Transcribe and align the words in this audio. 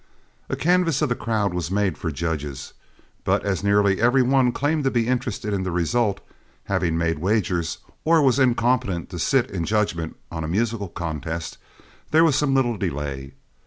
A 0.49 0.55
canvass 0.55 1.03
of 1.03 1.09
the 1.09 1.15
crowd 1.15 1.53
was 1.53 1.69
made 1.69 1.95
for 1.95 2.09
judges, 2.09 2.73
but 3.23 3.45
as 3.45 3.63
nearly 3.63 4.01
every 4.01 4.23
one 4.23 4.51
claimed 4.51 4.83
to 4.85 4.89
be 4.89 5.07
interested 5.07 5.53
in 5.53 5.61
the 5.61 5.69
result, 5.69 6.21
having 6.63 6.97
made 6.97 7.19
wagers, 7.19 7.77
or 8.03 8.19
was 8.23 8.39
incompetent 8.39 9.11
to 9.11 9.19
sit 9.19 9.51
in 9.51 9.63
judgment 9.63 10.15
on 10.31 10.43
a 10.43 10.47
musical 10.47 10.89
contest, 10.89 11.59
there 12.09 12.23
was 12.23 12.35
some 12.35 12.55
little 12.55 12.77
delay. 12.77 13.33